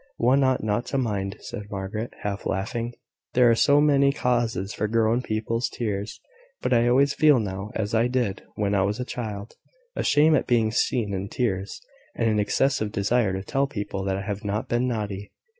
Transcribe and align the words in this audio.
"One 0.17 0.43
ought 0.43 0.63
not 0.63 0.87
to 0.87 0.97
mind," 0.97 1.35
said 1.41 1.69
Margaret, 1.69 2.11
half 2.23 2.47
laughing: 2.47 2.95
"there 3.33 3.51
are 3.51 3.55
so 3.55 3.79
many 3.79 4.11
causes 4.11 4.73
for 4.73 4.87
grown 4.87 5.21
people's 5.21 5.69
tears! 5.69 6.19
but 6.59 6.73
I 6.73 6.87
always 6.87 7.13
feel 7.13 7.39
now 7.39 7.69
as 7.75 7.93
I 7.93 8.07
did 8.07 8.41
when 8.55 8.73
I 8.73 8.81
was 8.81 8.99
a 8.99 9.05
child 9.05 9.53
a 9.95 10.01
shame 10.01 10.35
at 10.35 10.47
being 10.47 10.71
seen 10.71 11.13
in 11.13 11.29
tears, 11.29 11.79
and 12.15 12.27
an 12.27 12.39
excessive 12.39 12.91
desire 12.91 13.31
to 13.33 13.43
tell 13.43 13.67
people 13.67 14.03
that 14.05 14.17
I 14.17 14.21
have 14.23 14.43
not 14.43 14.67
been 14.67 14.87
naughty." 14.87 15.33